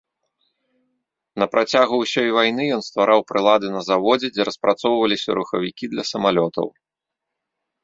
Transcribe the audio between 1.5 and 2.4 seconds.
працягу ўсёй